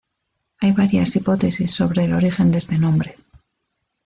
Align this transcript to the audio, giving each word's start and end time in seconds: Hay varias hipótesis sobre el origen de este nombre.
Hay 0.57 0.71
varias 0.71 1.15
hipótesis 1.15 1.75
sobre 1.75 2.05
el 2.05 2.13
origen 2.13 2.49
de 2.51 2.57
este 2.57 2.75
nombre. 2.79 3.17